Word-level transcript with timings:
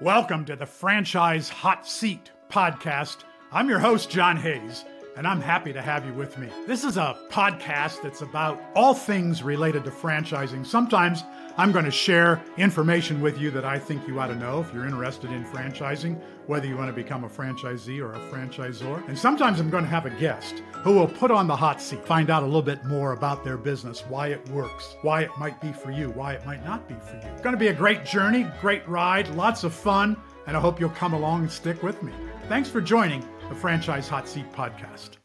Welcome 0.00 0.44
to 0.46 0.56
the 0.56 0.66
Franchise 0.66 1.48
Hot 1.48 1.86
Seat 1.86 2.32
podcast. 2.50 3.18
I'm 3.52 3.68
your 3.68 3.78
host, 3.78 4.10
John 4.10 4.36
Hayes, 4.36 4.84
and 5.16 5.24
I'm 5.24 5.40
happy 5.40 5.72
to 5.72 5.80
have 5.80 6.04
you 6.04 6.12
with 6.12 6.36
me. 6.36 6.48
This 6.66 6.82
is 6.82 6.96
a 6.96 7.16
podcast 7.30 8.02
that's 8.02 8.20
about 8.20 8.60
all 8.74 8.92
things 8.92 9.44
related 9.44 9.84
to 9.84 9.92
franchising. 9.92 10.66
Sometimes 10.66 11.22
I'm 11.56 11.70
going 11.70 11.84
to 11.84 11.92
share 11.92 12.42
information 12.56 13.20
with 13.20 13.38
you 13.38 13.52
that 13.52 13.64
I 13.64 13.78
think 13.78 14.08
you 14.08 14.18
ought 14.18 14.26
to 14.26 14.34
know 14.34 14.60
if 14.60 14.74
you're 14.74 14.84
interested 14.84 15.30
in 15.30 15.44
franchising, 15.44 16.20
whether 16.48 16.66
you 16.66 16.76
want 16.76 16.88
to 16.88 16.92
become 16.92 17.22
a 17.22 17.28
franchisee 17.28 18.00
or 18.00 18.14
a 18.14 18.18
franchisor. 18.32 19.06
And 19.06 19.16
sometimes 19.16 19.60
I'm 19.60 19.70
going 19.70 19.84
to 19.84 19.90
have 19.90 20.06
a 20.06 20.10
guest 20.10 20.60
who 20.84 20.92
will 20.92 21.08
put 21.08 21.30
on 21.30 21.46
the 21.46 21.56
hot 21.56 21.80
seat, 21.80 22.04
find 22.06 22.28
out 22.28 22.42
a 22.42 22.46
little 22.46 22.60
bit 22.60 22.84
more 22.84 23.12
about 23.12 23.42
their 23.42 23.56
business, 23.56 24.04
why 24.06 24.28
it 24.28 24.46
works, 24.50 24.96
why 25.00 25.22
it 25.22 25.30
might 25.38 25.58
be 25.58 25.72
for 25.72 25.90
you, 25.90 26.10
why 26.10 26.34
it 26.34 26.44
might 26.44 26.62
not 26.62 26.86
be 26.86 26.94
for 26.94 27.14
you. 27.14 27.32
It's 27.32 27.40
going 27.40 27.54
to 27.54 27.58
be 27.58 27.68
a 27.68 27.72
great 27.72 28.04
journey, 28.04 28.46
great 28.60 28.86
ride, 28.86 29.26
lots 29.30 29.64
of 29.64 29.72
fun, 29.72 30.14
and 30.46 30.54
I 30.54 30.60
hope 30.60 30.78
you'll 30.78 30.90
come 30.90 31.14
along 31.14 31.40
and 31.40 31.50
stick 31.50 31.82
with 31.82 32.02
me. 32.02 32.12
Thanks 32.48 32.68
for 32.68 32.82
joining 32.82 33.26
the 33.48 33.54
Franchise 33.54 34.08
Hot 34.08 34.28
Seat 34.28 34.52
podcast. 34.52 35.08